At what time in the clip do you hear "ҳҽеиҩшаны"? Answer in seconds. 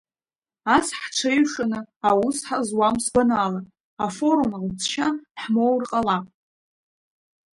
1.01-1.79